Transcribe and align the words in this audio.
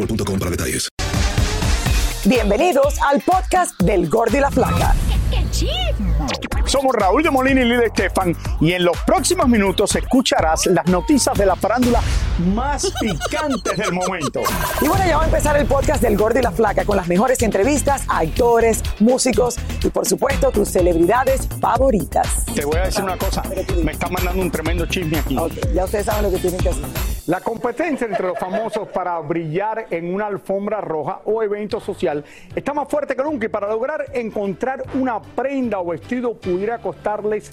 boostmobile.com 0.00 0.38
para 0.38 0.50
detalles. 0.50 0.88
Bienvenidos 2.24 2.98
al 3.10 3.20
podcast 3.22 3.80
del 3.80 4.08
Gordi 4.08 4.38
y 4.38 4.40
la 4.40 4.50
Flaca. 4.50 4.94
Somos 6.66 6.94
Raúl 6.94 7.22
de 7.22 7.30
Molina 7.30 7.62
y 7.62 7.64
Lidia 7.64 7.86
Estefan 7.86 8.36
y 8.60 8.72
en 8.72 8.84
los 8.84 8.96
próximos 8.98 9.48
minutos 9.48 9.94
escucharás 9.96 10.66
las 10.66 10.86
noticias 10.86 11.36
de 11.36 11.46
la 11.46 11.56
farándula 11.56 12.00
más 12.40 12.92
picantes 13.00 13.76
del 13.76 13.92
momento. 13.92 14.40
Y 14.80 14.88
bueno, 14.88 15.04
ya 15.06 15.16
va 15.16 15.22
a 15.22 15.26
empezar 15.26 15.56
el 15.56 15.66
podcast 15.66 16.02
del 16.02 16.16
Gordi 16.16 16.40
y 16.40 16.42
la 16.42 16.52
Flaca 16.52 16.84
con 16.84 16.96
las 16.96 17.08
mejores 17.08 17.42
entrevistas 17.42 18.04
a 18.08 18.18
actores, 18.18 18.82
músicos 18.98 19.56
y 19.82 19.88
por 19.90 20.06
supuesto 20.06 20.50
tus 20.50 20.68
celebridades 20.68 21.48
favoritas. 21.60 22.46
Te 22.54 22.64
voy 22.64 22.78
a 22.78 22.84
decir 22.84 23.04
una 23.04 23.16
cosa, 23.16 23.42
me 23.82 23.92
está 23.92 24.08
mandando 24.08 24.42
un 24.42 24.50
tremendo 24.50 24.86
chisme 24.86 25.18
aquí. 25.18 25.36
Ok, 25.36 25.52
ya 25.74 25.84
ustedes 25.84 26.06
saben 26.06 26.24
lo 26.24 26.30
que 26.30 26.38
tienen 26.38 26.60
que 26.60 26.70
hacer. 26.70 26.84
La 27.26 27.40
competencia 27.40 28.06
entre 28.06 28.26
los 28.26 28.38
famosos 28.38 28.88
para 28.88 29.18
brillar 29.20 29.86
en 29.90 30.12
una 30.12 30.26
alfombra 30.26 30.80
roja 30.80 31.20
o 31.26 31.42
evento 31.42 31.78
social 31.78 32.24
está 32.56 32.74
más 32.74 32.88
fuerte 32.88 33.14
que 33.14 33.22
nunca 33.22 33.46
y 33.46 33.48
para 33.48 33.68
lograr 33.68 34.06
encontrar 34.14 34.82
una 34.94 35.20
prenda 35.20 35.78
o 35.78 35.86
vestido 35.86 36.34
pudiera 36.34 36.78
costarles 36.78 37.50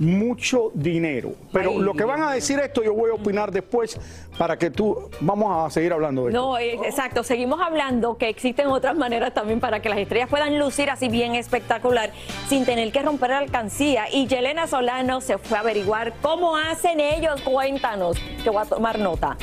mucho 0.00 0.70
dinero. 0.72 1.34
Pero 1.52 1.78
lo 1.78 1.92
que 1.94 2.04
van 2.04 2.22
a 2.22 2.32
decir 2.32 2.58
esto 2.58 2.82
yo 2.82 2.94
voy 2.94 3.10
a 3.10 3.14
opinar 3.14 3.52
después 3.52 4.00
para 4.38 4.58
que 4.58 4.70
tú 4.70 5.10
vamos 5.20 5.66
a 5.66 5.70
seguir 5.70 5.92
hablando 5.92 6.24
de 6.24 6.30
esto. 6.30 6.40
No, 6.40 6.58
eh, 6.58 6.78
exacto. 6.84 7.22
Seguimos 7.22 7.60
hablando 7.60 8.16
que 8.16 8.28
existen 8.30 8.68
otras 8.68 8.96
maneras 8.96 9.34
también 9.34 9.60
para 9.60 9.80
que 9.80 9.90
las 9.90 9.98
estrellas 9.98 10.30
puedan 10.30 10.58
lucir 10.58 10.88
así 10.88 11.08
bien 11.08 11.34
espectacular 11.34 12.10
sin 12.48 12.64
tener 12.64 12.90
que 12.92 13.02
romper 13.02 13.30
la 13.30 13.38
alcancía. 13.38 14.06
Y 14.10 14.26
Yelena 14.26 14.66
Solano 14.66 15.20
se 15.20 15.36
fue 15.36 15.58
a 15.58 15.60
averiguar 15.60 16.14
cómo 16.22 16.56
hacen 16.56 16.98
ellos. 16.98 17.40
Cuéntanos, 17.42 18.16
que 18.42 18.48
voy 18.48 18.62
a 18.62 18.64
tomar 18.64 18.98
nota. 18.98 19.36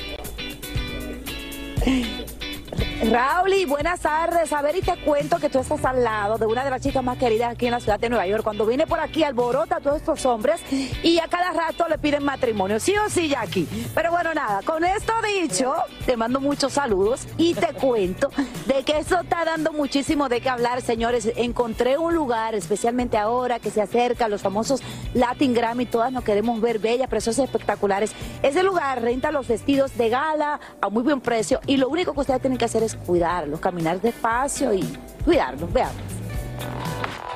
Raúl, 3.04 3.54
y 3.54 3.66
buenas 3.66 4.00
tardes. 4.00 4.52
A 4.52 4.62
ver, 4.64 4.76
y 4.76 4.82
te 4.82 4.98
cuento 4.98 5.38
que 5.38 5.50
tú 5.50 5.60
estás 5.60 5.86
al 5.86 6.04
lado 6.04 6.40
de 6.40 6.48
una 6.48 6.64
de 6.64 6.72
las 6.72 6.82
chicas 6.82 7.04
más 7.04 7.18
queridas 7.18 7.52
aquí 7.52 7.68
en 7.68 7.72
la 7.72 7.80
ciudad 7.80 8.00
de 8.00 8.10
Nueva 8.10 8.26
York. 8.26 8.44
Cuando 8.44 8.66
viene 8.66 8.88
por 8.88 9.00
aquí, 9.00 9.24
alborota 9.24 9.78
a 9.78 9.80
todos 9.80 9.98
estos 9.98 10.26
hombres 10.26 10.62
y 11.04 11.20
a 11.20 11.28
cada 11.28 11.52
rato 11.52 11.88
le 11.88 12.00
piden 12.00 12.24
matrimonio. 12.24 12.80
Sí 12.80 12.96
o 12.98 13.08
sí, 13.10 13.30
Jackie. 13.30 13.68
Pero 13.94 14.10
bueno, 14.10 14.34
nada, 14.34 14.62
con 14.64 14.84
esto 14.84 15.14
dicho, 15.42 15.76
te 16.08 16.18
mando 16.18 16.40
muchos 16.40 16.74
saludos 16.74 17.28
y 17.38 17.54
te 17.54 17.68
cuento 17.80 18.32
de 18.66 18.84
que 18.84 18.98
eso 18.98 19.20
está 19.22 19.46
dando 19.46 19.74
muchísimo 19.74 20.28
de 20.28 20.42
qué 20.42 20.50
hablar, 20.50 20.82
señores. 20.82 21.32
Encontré 21.36 22.00
un 22.00 22.16
lugar, 22.16 22.56
especialmente 22.56 23.18
ahora 23.18 23.60
que 23.60 23.70
se 23.70 23.82
acerca 23.82 24.28
los 24.28 24.42
famosos 24.42 24.82
Latin 25.14 25.54
Grammy. 25.54 25.86
Todas 25.86 26.12
nos 26.12 26.24
queremos 26.24 26.60
ver 26.62 26.80
bellas, 26.80 27.10
precios 27.10 27.38
espectaculares. 27.38 28.14
Ese 28.42 28.64
lugar 28.64 29.04
renta 29.04 29.32
los 29.32 29.48
vestidos 29.48 29.96
de 29.98 30.10
gala 30.10 30.60
a 30.82 30.90
muy 30.90 31.04
buen 31.04 31.22
precio 31.22 31.60
y 31.68 31.78
lo 31.78 31.90
único 31.90 32.14
que 32.14 32.22
ustedes 32.22 32.42
tienen 32.42 32.58
que 32.58 32.66
hacer 32.66 32.84
es 32.84 32.97
cuidarlos, 33.06 33.60
caminar 33.60 34.02
despacio 34.02 34.74
y 34.74 34.84
cuidarlos. 35.24 35.72
Veamos. 35.72 36.08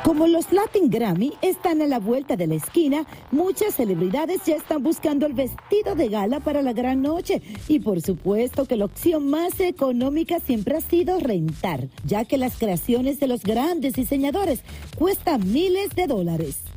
Como 0.04 0.28
los 0.28 0.52
Latin 0.52 0.90
Grammy 0.90 1.34
están 1.42 1.82
a 1.82 1.88
la 1.88 2.00
vuelta 2.00 2.36
de 2.36 2.48
la 2.48 2.56
esquina, 2.56 3.06
muchas 3.32 3.76
celebridades 3.76 4.42
ya 4.46 4.56
están 4.56 4.82
buscando 4.82 5.28
el 5.28 5.34
vestido 5.34 5.96
de 5.96 6.10
gala 6.10 6.40
para 6.40 6.64
la 6.64 6.74
gran 6.74 7.04
noche. 7.04 7.42
Y 7.68 7.80
por 7.80 8.02
supuesto 8.02 8.66
que 8.66 8.76
la 8.76 8.86
opción 8.86 9.30
más 9.30 9.60
económica 9.60 10.40
siempre 10.40 10.76
ha 10.76 10.82
sido 10.82 11.20
rentar, 11.20 11.88
ya 12.04 12.26
que 12.26 12.38
las 12.38 12.58
creaciones 12.58 13.20
de 13.20 13.28
los 13.28 13.44
grandes 13.44 13.94
diseñadores 13.94 14.64
cuestan 14.98 15.50
miles 15.52 15.96
de 15.96 16.08
dólares. 16.08 16.71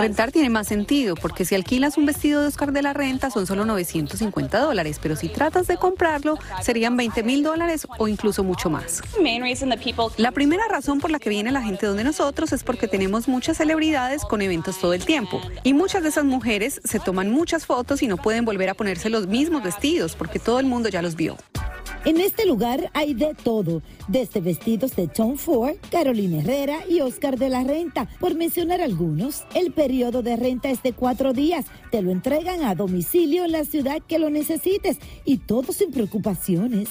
Rentar 0.00 0.32
tiene 0.32 0.48
más 0.48 0.66
sentido 0.66 1.14
porque 1.14 1.44
si 1.44 1.54
alquilas 1.54 1.98
un 1.98 2.06
vestido 2.06 2.40
de 2.40 2.48
Oscar 2.48 2.72
de 2.72 2.82
la 2.82 2.92
Renta 2.92 3.30
son 3.30 3.46
solo 3.46 3.64
950 3.66 4.58
dólares, 4.58 4.98
pero 5.02 5.14
si 5.14 5.28
tratas 5.28 5.66
de 5.66 5.76
comprarlo 5.76 6.38
serían 6.62 6.96
20 6.96 7.22
mil 7.22 7.42
dólares 7.42 7.86
o 7.98 8.08
incluso 8.08 8.44
mucho 8.44 8.70
más. 8.70 9.02
La 10.16 10.32
primera 10.32 10.66
razón 10.68 11.00
por 11.00 11.10
la 11.10 11.18
que 11.18 11.28
viene 11.28 11.52
la 11.52 11.62
gente 11.62 11.86
donde 11.86 12.04
nosotros 12.04 12.52
es 12.52 12.64
porque 12.64 12.88
tenemos 12.88 13.28
muchas 13.28 13.58
celebridades 13.58 14.24
con 14.24 14.42
eventos 14.42 14.78
todo 14.78 14.94
el 14.94 15.04
tiempo 15.04 15.40
y 15.62 15.74
muchas 15.74 16.02
de 16.02 16.08
esas 16.08 16.24
mujeres 16.24 16.80
se 16.84 16.98
toman 16.98 17.30
muchas 17.30 17.66
fotos 17.66 18.02
y 18.02 18.08
no 18.08 18.16
pueden 18.16 18.44
volver 18.44 18.70
a 18.70 18.74
ponerse 18.74 19.10
los 19.10 19.26
mismos 19.26 19.62
vestidos 19.62 20.16
porque 20.16 20.38
todo 20.38 20.60
el 20.60 20.66
mundo 20.66 20.88
ya 20.88 21.02
los 21.02 21.14
vio. 21.16 21.36
En 22.04 22.20
este 22.20 22.46
lugar 22.46 22.90
hay 22.94 23.14
de 23.14 23.32
todo, 23.32 23.80
desde 24.08 24.40
vestidos 24.40 24.96
de 24.96 25.06
Tom 25.06 25.36
Ford, 25.36 25.76
Carolina 25.88 26.40
Herrera 26.40 26.80
y 26.88 27.00
Oscar 27.00 27.38
de 27.38 27.48
la 27.48 27.62
Renta, 27.62 28.08
por 28.18 28.34
mencionar 28.34 28.80
algunos. 28.80 29.44
El 29.54 29.72
periodo 29.72 30.20
de 30.20 30.34
renta 30.34 30.68
es 30.68 30.82
de 30.82 30.94
cuatro 30.94 31.32
días, 31.32 31.66
te 31.92 32.02
lo 32.02 32.10
entregan 32.10 32.64
a 32.64 32.74
domicilio 32.74 33.44
en 33.44 33.52
la 33.52 33.64
ciudad 33.64 33.98
que 34.00 34.18
lo 34.18 34.30
necesites 34.30 34.98
y 35.24 35.38
todo 35.38 35.72
sin 35.72 35.92
preocupaciones. 35.92 36.88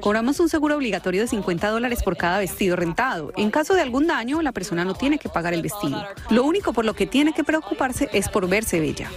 Cobramos 0.00 0.40
un 0.40 0.48
seguro 0.48 0.74
obligatorio 0.74 1.20
de 1.20 1.28
50 1.28 1.68
dólares 1.68 2.02
por 2.02 2.16
cada 2.16 2.38
vestido 2.38 2.74
rentado. 2.74 3.32
En 3.36 3.50
caso 3.50 3.74
de 3.74 3.82
algún 3.82 4.06
daño, 4.06 4.40
la 4.40 4.52
persona 4.52 4.86
no 4.86 4.94
tiene 4.94 5.18
que 5.18 5.28
pagar 5.28 5.52
el 5.52 5.60
vestido. 5.60 6.02
Lo 6.30 6.42
único 6.44 6.72
por 6.72 6.86
lo 6.86 6.94
que 6.94 7.06
tiene 7.06 7.34
que 7.34 7.44
preocuparse 7.44 8.08
es 8.14 8.30
por 8.30 8.48
verse 8.48 8.80
bella. 8.80 9.10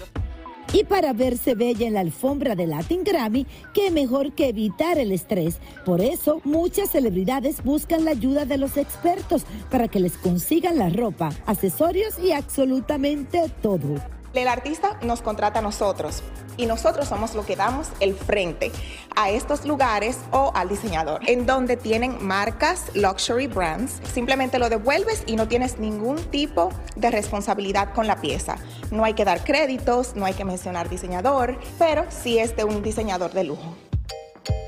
Y 0.73 0.85
para 0.85 1.11
verse 1.11 1.53
bella 1.53 1.85
en 1.85 1.95
la 1.95 1.99
alfombra 1.99 2.55
de 2.55 2.65
Latin 2.65 3.03
Grammy, 3.03 3.45
qué 3.73 3.91
mejor 3.91 4.31
que 4.31 4.47
evitar 4.47 4.97
el 4.97 5.11
estrés. 5.11 5.59
Por 5.85 5.99
eso, 5.99 6.40
muchas 6.46 6.91
celebridades 6.91 7.61
buscan 7.61 8.05
la 8.05 8.11
ayuda 8.11 8.46
de 8.46 8.57
los 8.57 8.78
expertos 8.78 9.43
para 9.69 9.90
que 9.90 9.99
les 9.99 10.17
consigan 10.17 10.78
la 10.78 10.90
ropa, 10.90 11.31
accesorios 11.46 12.17
y 12.19 12.31
absolutamente 12.31 13.51
todo. 13.61 14.21
El 14.33 14.47
artista 14.47 14.97
nos 15.01 15.22
contrata 15.22 15.59
a 15.59 15.61
nosotros 15.61 16.23
y 16.55 16.66
nosotros 16.66 17.09
somos 17.09 17.35
los 17.35 17.45
que 17.45 17.57
damos 17.57 17.89
el 17.99 18.16
frente 18.16 18.72
a 19.16 19.29
estos 19.29 19.66
lugares 19.66 20.19
o 20.31 20.51
al 20.55 20.69
diseñador, 20.69 21.19
en 21.28 21.45
donde 21.45 21.75
tienen 21.75 22.25
marcas, 22.25 22.95
luxury 22.95 23.47
brands. 23.47 23.99
Simplemente 24.13 24.57
lo 24.57 24.69
devuelves 24.69 25.23
y 25.25 25.35
no 25.35 25.49
tienes 25.49 25.79
ningún 25.79 26.17
tipo 26.17 26.69
de 26.95 27.11
responsabilidad 27.11 27.93
con 27.93 28.07
la 28.07 28.22
pieza. 28.22 28.55
No 28.89 29.03
hay 29.03 29.16
que 29.16 29.25
dar 29.25 29.43
créditos, 29.43 30.16
no 30.16 30.25
hay 30.25 30.34
que 30.34 30.45
mencionar 30.45 30.87
diseñador, 30.87 31.59
pero 31.77 32.05
sí 32.09 32.39
es 32.39 32.55
de 32.55 32.63
un 32.63 32.81
diseñador 32.81 33.34
de 33.34 33.43
lujo. 33.43 33.75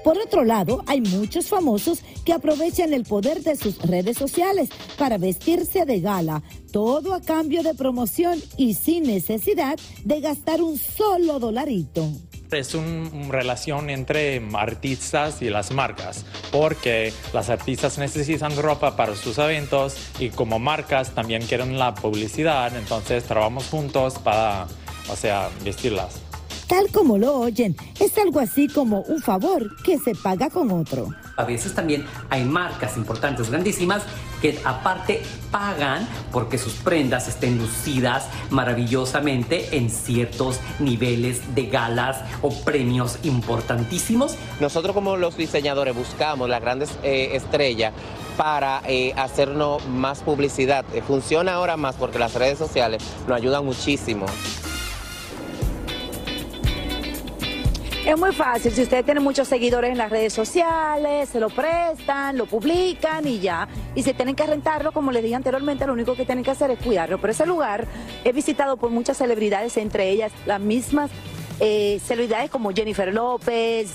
Por 0.04 0.18
otro 0.18 0.44
lado, 0.44 0.84
hay 0.86 1.00
muchos 1.00 1.48
famosos 1.48 2.04
que 2.26 2.34
aprovechan 2.34 2.94
el 2.94 3.06
poder 3.06 3.42
de 3.42 3.56
sus 3.56 3.82
redes 3.82 4.18
sociales 4.18 4.70
para 4.98 5.18
vestirse 5.18 5.86
de 5.86 6.02
gala, 6.02 6.44
todo 6.74 7.14
a 7.14 7.22
cambio 7.22 7.62
de 7.62 7.76
promoción 7.76 8.42
y 8.58 8.74
sin 8.74 9.04
necesidad 9.04 9.80
de 10.04 10.20
gastar 10.22 10.60
un 10.62 10.78
solo 10.78 11.38
dolarito. 11.40 12.10
Es 12.52 12.74
una 12.74 13.10
relación 13.30 13.92
entre 13.92 14.42
artistas 14.54 15.42
y 15.42 15.50
las 15.50 15.72
marcas, 15.72 16.26
porque 16.52 17.14
las 17.32 17.50
artistas 17.50 18.00
necesitan 18.00 18.58
ropa 18.58 18.96
para 18.96 19.16
sus 19.16 19.38
eventos 19.38 19.96
y 20.20 20.30
como 20.30 20.58
marcas 20.58 21.12
también 21.12 21.46
quieren 21.46 21.78
la 21.78 21.94
publicidad, 21.94 22.76
entonces 22.76 23.24
trabajamos 23.24 23.68
juntos 23.68 24.18
para, 24.20 24.68
o 25.10 25.16
sea, 25.16 25.50
vestirlas. 25.64 26.22
Tal 26.68 26.90
como 26.92 27.20
lo 27.20 27.36
oyen, 27.36 27.76
es 28.00 28.18
algo 28.18 28.40
así 28.40 28.68
como 28.68 29.02
un 29.02 29.22
favor 29.22 29.76
que 29.84 30.00
se 30.00 30.16
paga 30.16 30.50
con 30.50 30.72
otro. 30.72 31.10
A 31.38 31.44
veces 31.44 31.76
también 31.76 32.06
hay 32.30 32.44
marcas 32.46 32.98
importantes, 32.98 33.50
grandísimas, 33.50 34.04
que 34.44 34.60
aparte 34.66 35.22
pagan 35.52 36.06
porque 36.34 36.58
sus 36.58 36.74
prendas 36.74 37.30
estén 37.30 37.58
lucidas 37.58 38.28
maravillosamente 38.50 39.78
en 39.78 39.90
ciertos 39.90 40.60
niveles 40.80 41.56
de 41.56 41.68
galas 41.68 42.18
o 42.42 42.50
premios 42.50 43.20
importantísimos. 43.24 44.36
Nosotros 44.60 44.94
como 44.94 45.16
los 45.16 45.38
diseñadores 45.38 45.96
buscamos 45.96 46.50
las 46.50 46.60
grandes 46.60 46.90
eh, 47.04 47.30
estrellas 47.38 47.94
para 48.36 48.82
eh, 48.86 49.14
hacernos 49.16 49.88
más 49.88 50.20
publicidad. 50.20 50.84
Eh, 50.94 51.02
funciona 51.02 51.54
ahora 51.54 51.78
más 51.78 51.96
porque 51.96 52.20
las 52.20 52.34
redes 52.34 52.58
sociales 52.58 53.02
nos 53.26 53.38
ayudan 53.38 53.64
muchísimo. 53.64 54.26
Es 58.06 58.20
muy 58.20 58.34
fácil, 58.34 58.74
si 58.74 58.82
ustedes 58.82 59.06
tienen 59.06 59.24
muchos 59.24 59.48
seguidores 59.48 59.90
en 59.90 59.98
las 59.98 60.10
redes 60.10 60.34
sociales, 60.34 61.30
se 61.30 61.40
lo 61.40 61.50
prestan, 61.50 62.38
lo 62.38 62.46
publican 62.46 63.26
y 63.26 63.40
ya. 63.40 63.70
Y 63.96 64.04
si 64.04 64.14
tienen 64.14 64.36
que 64.36 64.46
rentarlo, 64.46 64.92
como 64.92 65.14
les 65.14 65.24
dije 65.24 65.36
anteriormente, 65.36 65.88
lo 65.88 65.94
único 65.94 66.14
que 66.14 66.26
tienen 66.26 66.44
que 66.44 66.52
hacer 66.52 66.70
es 66.70 66.80
cuidarlo. 66.80 67.18
Pero 67.22 67.32
ese 67.32 67.46
lugar 67.46 67.88
es 68.26 68.36
visitado 68.36 68.76
por 68.76 68.90
muchas 68.90 69.16
celebridades, 69.16 69.78
entre 69.78 70.10
ellas 70.10 70.34
las 70.46 70.60
mismas 70.60 71.12
eh, 71.62 72.02
celebridades 72.04 72.50
como 72.50 72.72
Jennifer 72.72 73.14
López, 73.14 73.94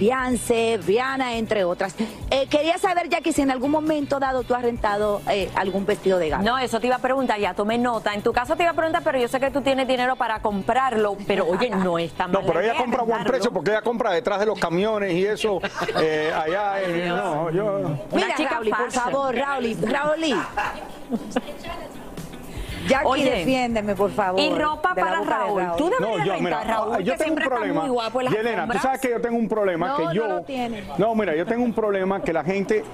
Beyoncé, 0.00 0.80
Rihanna, 0.84 1.34
entre 1.34 1.62
otras. 1.64 1.94
Eh, 2.30 2.46
quería 2.48 2.78
saber, 2.78 3.08
Jackie, 3.10 3.32
si 3.34 3.42
en 3.42 3.50
algún 3.50 3.70
momento 3.70 4.18
dado 4.18 4.42
tú 4.44 4.54
has 4.54 4.62
rentado 4.62 5.20
eh, 5.30 5.50
algún 5.54 5.84
vestido 5.84 6.18
de 6.18 6.30
gala. 6.30 6.42
No, 6.42 6.58
eso 6.58 6.80
te 6.80 6.86
iba 6.86 6.96
a 6.96 7.00
preguntar, 7.00 7.38
ya 7.38 7.52
tomé 7.52 7.76
nota. 7.76 8.14
En 8.14 8.22
tu 8.22 8.32
caso 8.32 8.56
te 8.56 8.62
iba 8.62 8.72
a 8.72 8.74
preguntar, 8.74 9.02
pero 9.04 9.18
yo 9.18 9.28
sé 9.28 9.38
que 9.38 9.50
tú 9.50 9.60
tienes 9.60 9.86
dinero 9.86 10.16
para 10.16 10.40
comprarlo, 10.40 11.18
pero 11.26 11.46
oye, 11.46 11.68
no 11.68 11.98
es 11.98 12.12
tan 12.12 12.32
No, 12.32 12.40
pero 12.40 12.60
ella 12.60 12.76
compra 12.76 13.02
a 13.02 13.04
buen 13.04 13.24
precio 13.24 13.52
porque 13.52 13.70
ella 13.72 13.82
compra 13.82 14.12
detrás 14.12 14.40
de 14.40 14.46
los 14.46 14.58
camiones 14.58 15.12
y 15.12 15.26
eso 15.26 15.60
eh, 16.00 16.32
allá. 16.34 16.80
en- 16.82 17.08
no, 17.08 17.50
yo... 17.50 17.80
Mira, 18.12 18.34
Rauli, 18.50 18.70
por 18.70 18.90
favor, 18.90 19.34
Rauli, 19.36 19.74
Rauli. 19.74 20.34
Jackie, 22.88 23.06
Oye, 23.06 23.30
defiéndeme, 23.30 23.94
por 23.94 24.10
favor. 24.10 24.40
y 24.40 24.50
ropa 24.50 24.94
de 24.94 25.00
para 25.00 25.20
Raúl. 25.20 25.62
Raúl. 25.62 25.76
Tú 25.76 25.90
No, 26.00 26.24
yo, 26.24 26.34
mira, 26.40 26.64
Raúl, 26.64 27.02
yo 27.04 27.12
que 27.12 27.18
tengo 27.24 27.34
un 27.36 27.42
problema. 27.48 27.88
Yelena, 28.30 28.68
tú 28.68 28.78
sabes 28.78 29.00
que 29.00 29.10
yo 29.10 29.20
tengo 29.20 29.36
un 29.36 29.48
problema 29.48 29.88
No, 29.88 29.96
que 29.96 30.02
no 30.04 30.12
yo. 30.12 30.26
lo 30.28 30.42
tiene. 30.42 30.84
No, 30.98 31.14
mira, 31.14 31.34
yo 31.36 31.44
tengo 31.46 31.64
un 31.64 31.72
problema 31.74 32.22
que 32.22 32.32
la 32.32 32.44
gente. 32.44 32.84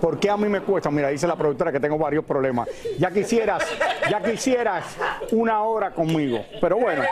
¿Por 0.00 0.18
qué 0.18 0.28
a 0.28 0.36
mí 0.36 0.46
me 0.48 0.60
cuesta? 0.60 0.90
Mira, 0.90 1.08
dice 1.08 1.26
la 1.26 1.36
productora 1.36 1.72
que 1.72 1.80
tengo 1.80 1.96
varios 1.96 2.22
problemas. 2.24 2.68
Ya 2.98 3.10
quisieras, 3.10 3.64
ya 4.10 4.20
quisieras 4.22 4.84
una 5.32 5.62
hora 5.62 5.90
conmigo. 5.92 6.44
Pero 6.60 6.76
bueno. 6.76 7.02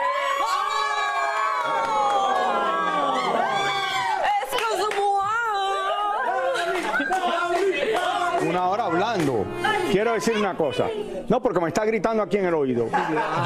Una 8.47 8.69
hora 8.69 8.85
hablando. 8.85 9.45
Quiero 9.91 10.13
decir 10.13 10.37
una 10.37 10.55
cosa. 10.55 10.87
No, 11.29 11.41
porque 11.41 11.59
me 11.59 11.67
está 11.67 11.85
gritando 11.85 12.21
aquí 12.23 12.37
en 12.37 12.45
el 12.45 12.53
oído. 12.53 12.87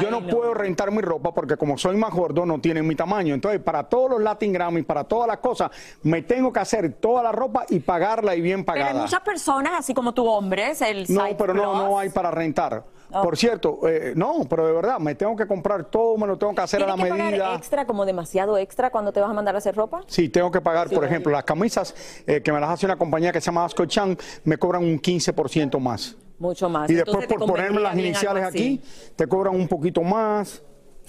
Yo 0.00 0.10
no 0.10 0.26
puedo 0.26 0.54
rentar 0.54 0.90
mi 0.90 1.00
ropa 1.00 1.32
porque 1.32 1.56
como 1.56 1.78
soy 1.78 1.96
más 1.96 2.12
gordo 2.12 2.44
no 2.46 2.60
tienen 2.60 2.86
mi 2.86 2.94
tamaño. 2.94 3.34
Entonces, 3.34 3.60
para 3.60 3.84
todos 3.84 4.10
los 4.10 4.20
Latin 4.20 4.52
Grammy, 4.52 4.82
para 4.82 5.04
todas 5.04 5.26
las 5.28 5.38
cosas, 5.38 5.70
me 6.02 6.22
tengo 6.22 6.52
que 6.52 6.60
hacer 6.60 6.92
toda 6.94 7.22
la 7.22 7.32
ropa 7.32 7.64
y 7.68 7.80
pagarla 7.80 8.34
y 8.34 8.40
bien 8.40 8.64
Pero 8.64 8.76
hay 8.76 8.82
pagada. 8.84 9.02
muchas 9.02 9.20
personas, 9.20 9.72
así 9.78 9.94
como 9.94 10.12
tú, 10.12 10.26
hombres, 10.26 10.80
el 10.82 11.06
No, 11.08 11.24
pero 11.36 11.54
no, 11.54 11.74
no 11.74 11.98
hay 11.98 12.08
para 12.10 12.30
rentar. 12.30 12.84
Oh. 13.12 13.22
Por 13.22 13.36
cierto, 13.36 13.80
eh, 13.88 14.12
no, 14.14 14.46
pero 14.48 14.66
de 14.66 14.72
verdad, 14.72 15.00
me 15.00 15.16
tengo 15.16 15.34
que 15.34 15.44
comprar 15.46 15.84
todo, 15.86 16.16
me 16.16 16.28
lo 16.28 16.38
tengo 16.38 16.54
que 16.54 16.60
hacer 16.60 16.80
a 16.82 16.86
la 16.86 16.94
¿Tienes 16.94 17.12
que 17.12 17.18
pagar 17.18 17.30
medida. 17.32 17.54
extra, 17.56 17.84
como 17.84 18.06
demasiado 18.06 18.56
extra, 18.56 18.90
cuando 18.90 19.12
te 19.12 19.20
vas 19.20 19.30
a 19.30 19.32
mandar 19.32 19.56
a 19.56 19.58
hacer 19.58 19.74
ropa? 19.74 20.02
Sí, 20.06 20.28
tengo 20.28 20.50
que 20.52 20.60
pagar, 20.60 20.88
Sí, 20.88 20.94
por 20.94 21.02
lo 21.02 21.08
ejemplo, 21.08 21.32
las 21.32 21.42
camisas 21.42 21.92
eh, 22.26 22.40
que 22.40 22.52
me 22.52 22.60
las 22.60 22.70
hace 22.70 22.86
una 22.86 22.96
compañía 22.96 23.32
que 23.32 23.40
se 23.40 23.46
llama 23.46 23.64
Asco 23.64 23.84
Chan, 23.86 24.16
me 24.44 24.58
cobran 24.58 24.84
un 24.84 25.00
15% 25.00 25.80
más. 25.80 26.16
Mucho 26.40 26.68
más. 26.68 26.90
Y 26.90 26.94
después 26.94 27.14
Entonces, 27.22 27.28
te 27.28 27.38
por 27.38 27.48
ponerme 27.48 27.80
las 27.80 27.96
iniciales 27.96 28.42
aquí, 28.44 28.82
te 29.14 29.26
cobran 29.28 29.54
un 29.54 29.68
poquito 29.68 30.02
más. 30.02 30.62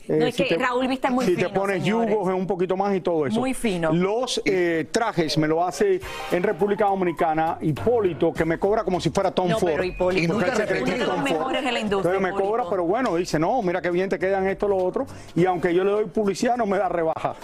Eh, 0.08 0.18
No, 0.18 0.26
es 0.26 0.36
que 0.36 0.58
Raúl 0.58 0.88
viste 0.88 1.10
muy 1.12 1.26
Si 1.26 1.36
te 1.36 1.46
fino, 1.46 1.54
pones 1.54 1.82
señores. 1.84 2.10
yugos 2.12 2.28
es 2.28 2.36
un 2.36 2.48
poquito 2.48 2.76
más 2.76 2.94
y 2.96 3.02
todo 3.02 3.28
eso. 3.28 3.40
Muy 3.40 3.54
fino. 3.54 3.94
Los 3.94 4.42
eh, 4.46 4.88
trajes 4.92 5.38
me 5.38 5.48
lo 5.48 5.64
hace 5.64 6.02
en 6.32 6.42
República 6.44 6.86
Dominicana 6.86 7.60
Hipólito, 7.62 8.34
que 8.34 8.44
me 8.44 8.58
cobra 8.60 8.84
como 8.84 9.00
si 9.00 9.10
fuera 9.12 9.32
Tom 9.32 9.48
No, 9.50 9.60
Ford. 9.60 9.72
pero 9.72 9.84
Hipólito- 9.84 10.34
Porque 10.34 10.50
él 10.50 10.56
se 10.58 10.66
cree 10.66 10.78
que 10.80 10.84
Uno 10.84 10.92
es 10.94 11.00
de 11.00 11.06
los 11.06 11.16
Tom 11.16 11.24
Ford. 11.26 11.32
mejores 11.38 11.66
en 11.66 11.74
la 11.74 11.80
industria, 11.80 12.16
Entonces 12.16 12.22
me 12.22 12.30
Hipólito. 12.30 12.50
cobra, 12.50 12.64
pero 12.70 12.84
bueno, 12.84 13.16
dice, 13.16 13.40
no, 13.40 13.62
mira 13.62 13.82
qué 13.82 13.92
bien 13.92 14.10
te 14.10 14.18
quedan 14.20 14.48
esto, 14.48 14.68
lo 14.68 14.78
otro. 14.78 15.06
Y 15.36 15.46
aunque 15.46 15.74
yo 15.74 15.84
le 15.84 15.92
doy 15.92 16.06
publicidad, 16.06 16.58
no 16.58 16.66
me 16.66 16.78
da 16.80 16.90
rebaja. 16.90 17.36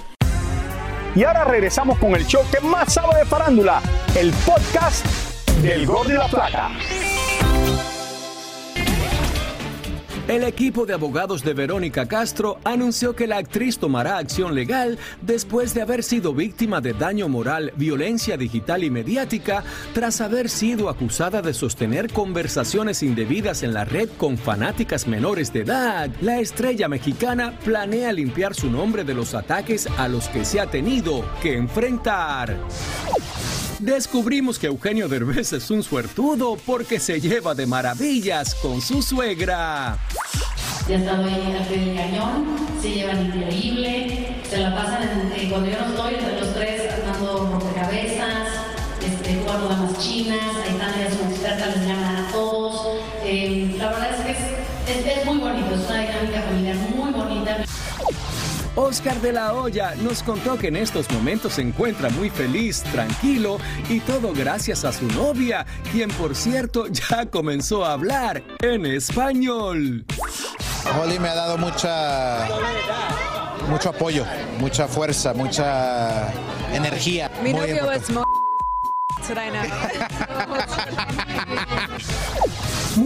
Y 1.16 1.24
ahora 1.24 1.45
regresamos 1.45 1.98
con 2.00 2.16
el 2.16 2.25
show 2.25 2.42
que 2.51 2.60
más 2.68 2.92
sabe 2.94 3.19
de 3.19 3.25
farándula, 3.25 3.81
el 4.19 4.31
podcast 4.45 5.06
del 5.62 5.86
Gordo 5.86 6.10
y 6.12 6.18
la 6.18 6.28
Plata. 6.28 6.69
El 10.27 10.44
equipo 10.44 10.85
de 10.85 10.94
abogados 10.94 11.41
de 11.41 11.53
Verónica 11.53 12.06
Castro 12.06 12.59
anunció 12.65 13.15
que 13.15 13.27
la 13.27 13.38
actriz 13.38 13.77
tomará 13.77 14.18
acción 14.18 14.56
legal 14.56 15.00
después 15.21 15.74
de 15.74 15.81
haber 15.81 16.03
sido 16.03 16.33
víctima 16.33 16.81
de 16.81 16.91
daño 16.91 17.29
moral, 17.29 17.71
violencia 17.77 18.35
digital 18.35 18.83
y 18.83 18.89
mediática 18.89 19.63
tras 19.94 20.19
haber 20.19 20.50
sido 20.50 20.89
acusada 20.89 21.41
de 21.41 21.53
sostener 21.53 22.12
conversaciones 22.12 23.03
indebidas 23.03 23.63
en 23.63 23.74
la 23.74 23.85
red 23.85 24.09
con 24.18 24.38
fanáticas 24.38 25.07
menores 25.07 25.53
de 25.53 25.62
edad. 25.62 26.09
La 26.19 26.41
estrella 26.41 26.89
mexicana 26.89 27.57
planea 27.63 28.12
limpiar 28.12 28.53
su 28.53 28.69
nombre 28.69 29.06
de 29.06 29.13
los 29.13 29.33
ataques 29.33 29.88
a 29.97 30.09
los 30.09 30.27
que 30.27 30.44
se 30.44 30.59
ha 30.59 30.65
tenido 30.65 31.24
que 31.41 31.56
enfrentar. 31.56 32.57
Descubrimos 33.79 34.57
que 34.57 34.68
Eugenio 34.68 35.07
Derbez 35.07 35.53
es 35.53 35.69
un 35.69 35.83
suertudo 35.83 36.57
porque 36.65 37.00
se 37.00 37.21
lleva 37.21 37.53
de 37.53 37.68
maravillas 37.68 38.56
con 38.56 38.81
su 38.81 39.01
suegra. 39.03 40.00
Ya 40.89 40.95
al 40.95 41.68
pie 41.68 41.77
del 41.77 41.95
cañón, 41.95 42.56
se 42.81 42.89
llevan 42.91 43.25
increíble, 43.27 44.35
se 44.50 44.57
la 44.57 44.74
pasan 44.74 45.03
en- 45.03 45.31
en- 45.41 45.50
cuando 45.50 45.69
yo 45.69 45.77
no 45.79 45.88
estoy, 45.89 46.13
entre 46.15 46.39
los 46.39 46.53
tres 46.56 46.81
armando 46.91 47.50
rompecabezas, 47.51 48.47
este, 49.06 49.41
jugando 49.43 49.67
damas 49.69 50.00
chinas, 50.00 50.39
ahí 50.63 50.72
están 50.72 51.00
ellas 51.00 51.13
expertas, 51.29 51.77
les 51.77 51.88
llaman 51.88 52.15
a 52.15 52.31
todos. 52.31 52.88
Eh, 53.24 53.75
la 53.77 53.89
verdad 53.89 54.10
es 54.17 54.25
que 54.25 54.31
es- 54.31 55.17
es 55.17 55.25
muy 55.25 55.38
bonito, 55.38 55.75
es 55.75 55.88
una 55.89 56.00
dinámica 56.01 56.41
familiar 56.41 56.75
muy 56.96 57.12
bonita. 57.12 57.57
Oscar 58.77 59.19
de 59.22 59.34
la 59.34 59.53
Hoya 59.53 59.96
nos 60.03 60.22
contó 60.22 60.55
que 60.55 60.67
en 60.67 60.75
estos 60.75 61.10
momentos 61.10 61.53
se 61.53 61.63
encuentra 61.63 62.10
muy 62.12 62.29
feliz, 62.29 62.84
tranquilo 62.84 63.57
y 63.89 64.00
todo 64.01 64.34
gracias 64.34 64.86
a 64.86 64.93
su 64.93 65.07
novia, 65.07 65.65
quien 65.91 66.10
por 66.12 66.36
cierto 66.36 66.86
ya 66.91 67.25
comenzó 67.25 67.84
a 67.84 67.93
hablar 67.93 68.43
en 68.62 68.86
español. 68.86 70.05
Holly 70.96 71.17
me 71.17 71.27
ha 71.27 71.36
dado 71.36 71.57
mucha 71.57 72.48
mucho 73.67 73.89
apoyo, 73.89 74.25
mucha 74.60 74.88
fuerza, 74.88 75.34
mucha 75.34 76.31
energía. 76.72 77.31
Mi 77.43 77.53
novio 77.53 77.91
es 77.91 78.10
now. 78.12 78.24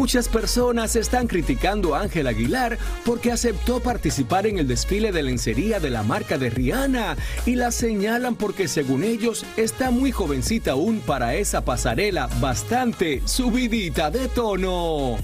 Muchas 0.02 0.28
personas 0.28 0.96
están 0.96 1.28
criticando 1.28 1.94
a 1.94 2.02
Ángel 2.02 2.26
Aguilar 2.26 2.80
porque 3.06 3.32
aceptó 3.32 3.82
participar 3.82 4.48
en 4.48 4.58
el 4.58 4.68
desfile 4.68 5.12
de 5.12 5.22
lencería 5.22 5.80
de 5.80 5.92
la 5.92 6.02
marca 6.02 6.40
de 6.40 6.50
Rihanna 6.50 7.18
y 7.46 7.54
la 7.54 7.70
señalan 7.70 8.34
porque 8.34 8.68
según 8.68 9.04
ellos 9.04 9.46
está 9.58 9.92
muy 9.92 10.12
jovencita 10.12 10.72
aún 10.72 11.02
para 11.02 11.36
esa 11.36 11.64
pasarela 11.64 12.28
bastante 12.40 13.22
subidita 13.26 14.10
de 14.10 14.28
tono. 14.28 15.18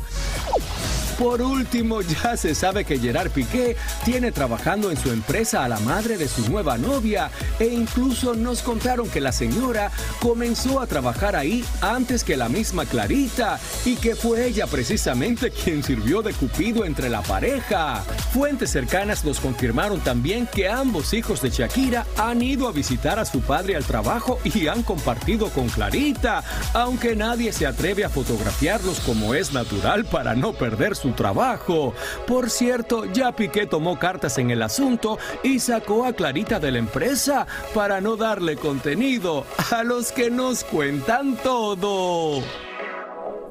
Por 1.18 1.42
último, 1.42 2.02
ya 2.24 2.38
se 2.38 2.54
sabe 2.54 2.86
que 2.86 3.00
Gerard 3.00 3.32
Piqué 3.32 3.76
tiene 4.06 4.32
trabajando 4.32 4.92
en 4.92 4.98
su 4.98 5.12
empresa 5.12 5.64
a 5.64 5.70
la 5.70 5.80
madre 5.80 6.18
de 6.18 6.28
su 6.28 6.48
nueva 6.50 6.78
novia 6.78 7.32
e 7.60 7.66
incluso 7.66 8.36
nos 8.36 8.62
contaron 8.62 9.10
que 9.10 9.22
la 9.22 9.32
señora 9.32 9.92
comenzó 10.20 10.80
a 10.80 10.88
trabajar 10.88 11.36
ahí 11.36 11.66
antes 11.82 12.24
que 12.24 12.38
la 12.38 12.50
misma 12.50 12.86
Clarita 12.86 13.60
y 13.86 13.96
que 13.96 14.16
fue 14.16 14.46
ella 14.46 14.68
precisamente 14.68 15.52
quien 15.52 15.84
sirvió 15.84 16.22
de 16.22 16.34
cupido 16.34 16.86
entre 16.86 17.10
la 17.10 17.22
pareja. 17.22 18.04
Fuentes 18.32 18.72
cercanas 18.72 19.26
nos 19.26 19.40
confirmaron 19.40 20.00
también 20.02 20.48
que 20.48 20.70
ambos 20.70 21.14
hijos 21.14 21.42
de 21.42 21.50
Shakira 21.50 22.06
han 22.18 22.42
ido 22.42 22.68
a 22.68 22.72
visitar 22.72 23.18
a 23.18 23.26
su 23.26 23.42
padre 23.42 23.76
al 23.76 23.86
trabajo 23.86 24.40
y 24.44 24.68
han 24.68 24.84
compartido 24.84 25.50
con 25.50 25.68
Clarita, 25.70 26.44
aunque 26.74 27.16
nadie 27.16 27.52
se 27.52 27.66
atreve 27.66 28.06
a 28.06 28.10
fotografiarlos 28.10 29.00
como 29.00 29.34
es 29.34 29.54
natural 29.54 30.06
para 30.06 30.36
no 30.36 30.54
perder 30.54 30.96
su 30.96 31.07
su 31.08 31.14
trabajo. 31.14 31.94
Por 32.26 32.50
cierto, 32.50 33.06
ya 33.06 33.32
Piqué 33.32 33.66
tomó 33.66 33.98
cartas 33.98 34.38
en 34.38 34.52
el 34.52 34.62
asunto 34.62 35.18
y 35.44 35.60
sacó 35.60 36.06
a 36.06 36.14
Clarita 36.14 36.60
de 36.60 36.72
la 36.72 36.80
empresa 36.80 37.48
para 37.74 38.02
no 38.02 38.18
darle 38.18 38.58
contenido 38.58 39.46
a 39.72 39.84
los 39.84 40.12
que 40.12 40.30
nos 40.30 40.64
cuentan 40.66 41.38
todo. 41.38 42.42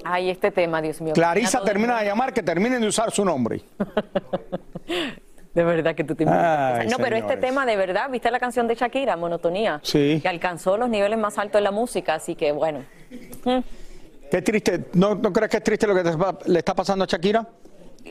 Ay, 0.04 0.30
este 0.30 0.50
tema, 0.50 0.82
Dios 0.82 1.00
mío. 1.00 1.14
Clarisa 1.14 1.62
termina 1.62 1.98
de 1.98 2.06
llamar, 2.06 2.32
que 2.32 2.42
terminen 2.42 2.80
de 2.80 2.88
usar 2.88 3.10
su 3.10 3.24
nombre. 3.24 3.62
De 5.54 5.64
verdad 5.64 5.94
que 5.94 6.04
tú 6.04 6.14
te 6.14 6.26
Ay, 6.28 6.86
No, 6.88 6.98
pero 6.98 7.16
este 7.16 7.38
tema, 7.38 7.64
de 7.64 7.78
verdad, 7.78 8.10
¿viste 8.10 8.30
la 8.30 8.38
canción 8.38 8.68
de 8.68 8.74
Shakira, 8.74 9.16
Monotonía? 9.16 9.80
Sí. 9.82 10.18
Que 10.20 10.28
alcanzó 10.28 10.76
los 10.76 10.90
niveles 10.90 11.18
más 11.18 11.38
altos 11.38 11.60
de 11.60 11.62
la 11.62 11.70
música, 11.70 12.12
así 12.12 12.34
que 12.34 12.52
bueno. 12.52 12.84
Mm. 13.46 13.60
Qué 14.30 14.42
triste. 14.42 14.86
¿No, 14.94 15.20
crees 15.20 15.50
que 15.50 15.56
es 15.58 15.62
triste 15.62 15.86
lo 15.86 15.94
que 15.94 16.02
te 16.02 16.50
le 16.50 16.58
está 16.58 16.74
pasando 16.74 17.04
a 17.04 17.06
Shakira? 17.06 17.46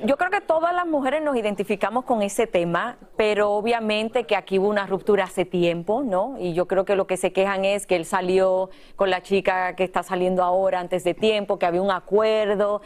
Yo 0.03 0.17
creo 0.17 0.29
que 0.29 0.41
todas 0.41 0.73
las 0.73 0.85
mujeres 0.85 1.21
nos 1.21 1.37
identificamos 1.37 2.03
con 2.03 2.21
ese 2.21 2.47
tema, 2.47 2.97
pero 3.17 3.51
obviamente 3.51 4.25
que 4.25 4.35
aquí 4.35 4.59
hubo 4.59 4.67
una 4.67 4.85
ruptura 4.85 5.23
hace 5.25 5.45
tiempo, 5.45 6.03
¿no? 6.03 6.35
Y 6.39 6.53
yo 6.53 6.67
creo 6.67 6.85
que 6.85 6.95
lo 6.95 7.07
que 7.07 7.17
se 7.17 7.31
quejan 7.31 7.63
es 7.65 7.87
que 7.87 7.95
él 7.95 8.05
salió 8.05 8.69
con 8.95 9.09
la 9.09 9.21
chica 9.21 9.75
que 9.75 9.83
está 9.83 10.03
saliendo 10.03 10.43
ahora 10.43 10.79
antes 10.79 11.03
de 11.03 11.13
tiempo, 11.13 11.57
que 11.57 11.65
había 11.65 11.81
un 11.81 11.91
acuerdo. 11.91 12.81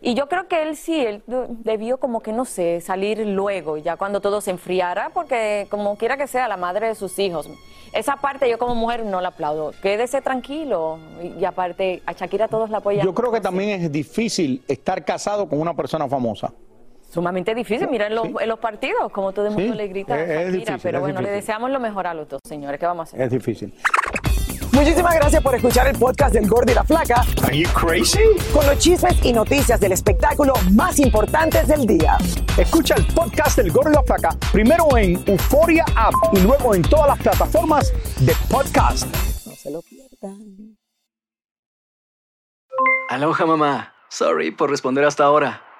Y 0.00 0.14
yo 0.14 0.28
creo 0.28 0.48
que 0.48 0.62
él 0.62 0.76
sí, 0.76 0.98
él 1.04 1.22
de- 1.26 1.46
debió 1.48 1.98
como 1.98 2.20
que, 2.20 2.32
no 2.32 2.44
sé, 2.44 2.80
salir 2.80 3.18
luego, 3.26 3.76
ya 3.76 3.96
cuando 3.96 4.20
todo 4.20 4.40
se 4.40 4.50
enfriara, 4.50 5.10
porque 5.12 5.66
como 5.70 5.96
quiera 5.96 6.16
que 6.16 6.26
sea, 6.26 6.48
la 6.48 6.56
madre 6.56 6.88
de 6.88 6.94
sus 6.94 7.18
hijos. 7.18 7.48
Esa 7.92 8.16
parte 8.16 8.50
yo 8.50 8.58
como 8.58 8.74
mujer 8.74 9.04
no 9.04 9.20
la 9.20 9.28
aplaudo. 9.28 9.72
Quédese 9.80 10.20
tranquilo. 10.20 10.98
Y 11.38 11.44
aparte, 11.44 12.02
a 12.06 12.12
Shakira 12.12 12.48
todos 12.48 12.68
la 12.70 12.78
apoyan. 12.78 13.04
Yo 13.06 13.14
creo 13.14 13.30
que 13.30 13.40
también 13.40 13.80
es 13.82 13.92
difícil 13.92 14.62
estar 14.66 15.04
casado 15.04 15.48
con 15.48 15.60
una 15.60 15.74
persona 15.74 16.08
famosa. 16.08 16.52
Sumamente 17.14 17.54
difícil, 17.54 17.86
mira 17.88 18.08
en 18.08 18.14
los, 18.16 18.26
en 18.40 18.48
los 18.48 18.58
partidos, 18.58 19.12
como 19.12 19.32
todo 19.32 19.46
el 19.46 19.52
mundo 19.52 19.72
Sí, 19.72 19.78
le 19.78 19.86
grita 19.86 20.20
es- 20.20 20.28
es 20.48 20.52
difícil, 20.52 20.80
pero 20.82 20.98
es 20.98 21.02
bueno, 21.02 21.20
le 21.20 21.30
deseamos 21.30 21.70
lo 21.70 21.78
mejor 21.78 22.08
a 22.08 22.12
los 22.14 22.28
dos, 22.28 22.40
señores, 22.44 22.80
¿qué 22.80 22.86
vamos 22.86 23.06
a 23.06 23.16
hacer? 23.16 23.22
Es 23.22 23.30
difícil. 23.30 23.72
Muchísimas 24.72 25.14
gracias 25.14 25.40
por 25.40 25.54
escuchar 25.54 25.86
el 25.86 25.96
podcast 25.96 26.34
del 26.34 26.48
Gordo 26.48 26.72
y 26.72 26.74
la 26.74 26.82
Flaca. 26.82 27.22
Are 27.44 27.56
you 27.56 27.68
crazy? 27.72 28.18
Con 28.52 28.66
los 28.66 28.76
chismes 28.78 29.24
y 29.24 29.32
noticias 29.32 29.78
del 29.78 29.92
espectáculo 29.92 30.52
más 30.72 30.98
importantes 30.98 31.68
del 31.68 31.86
día. 31.86 32.18
Escucha 32.58 32.96
el 32.96 33.06
podcast 33.14 33.56
del 33.58 33.70
Gordo 33.70 33.90
y 33.92 33.94
la 33.94 34.02
Flaca 34.02 34.30
primero 34.50 34.84
en 34.96 35.22
Euforia 35.28 35.84
App 35.94 36.14
y 36.32 36.40
luego 36.40 36.74
en 36.74 36.82
todas 36.82 37.06
las 37.06 37.18
plataformas 37.20 37.92
de 38.26 38.32
podcast. 38.50 39.06
No 39.46 39.52
se 39.54 39.70
lo 39.70 39.80
pierdan. 39.82 40.76
Aloha 43.10 43.46
mamá. 43.46 43.94
Sorry 44.08 44.50
por 44.50 44.70
responder 44.70 45.04
hasta 45.04 45.22
ahora. 45.22 45.62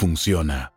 funciona. 0.00 0.72